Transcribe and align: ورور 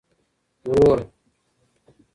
ورور 0.69 1.01